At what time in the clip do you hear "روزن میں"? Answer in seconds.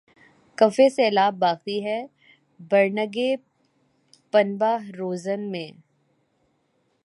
4.97-5.69